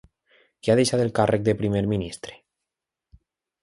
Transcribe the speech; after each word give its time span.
Qui 0.63 0.73
ha 0.73 0.75
deixat 0.79 1.03
el 1.03 1.13
càrrec 1.21 1.45
de 1.51 1.57
primer 1.61 1.85
ministre? 1.95 2.43